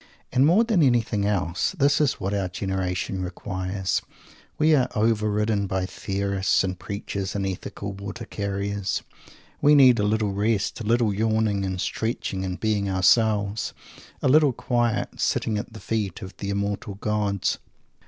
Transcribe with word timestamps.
And 0.31 0.47
more 0.47 0.63
than 0.63 0.81
anything 0.81 1.25
else, 1.27 1.73
this 1.77 2.01
is 2.01 2.13
what 2.13 2.33
our 2.33 2.47
generation 2.47 3.21
requires! 3.21 4.01
We 4.57 4.73
are 4.73 4.89
over 4.95 5.29
ridden 5.29 5.67
by 5.67 5.85
theorists 5.85 6.63
and 6.63 6.79
preachers 6.79 7.35
and 7.35 7.45
ethical 7.45 7.93
water 7.93 8.25
carriers; 8.25 9.03
we 9.61 9.75
need 9.75 9.99
a 9.99 10.03
little 10.03 10.31
rest 10.33 10.79
a 10.79 10.83
little 10.83 11.13
yawning 11.13 11.63
and 11.63 11.79
stretching 11.79 12.43
and 12.43 12.59
"being 12.59 12.89
ourselves"; 12.89 13.73
a 14.23 14.27
little 14.27 14.53
quiet 14.53 15.19
sitting 15.21 15.59
at 15.59 15.71
the 15.71 15.79
feet 15.79 16.23
of 16.23 16.35
the 16.37 16.49
Immortal 16.49 16.95
Gods. 16.95 17.59